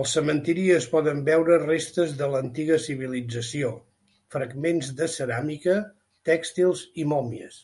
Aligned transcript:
Al 0.00 0.04
cementiri 0.10 0.66
es 0.74 0.84
poden 0.92 1.22
veure 1.28 1.56
restes 1.62 2.12
de 2.20 2.28
l'antiga 2.34 2.78
civilització, 2.84 3.72
fragments 4.36 4.94
de 5.02 5.10
ceràmica, 5.18 5.76
tèxtils 6.32 6.86
i 7.06 7.10
mòmies. 7.16 7.60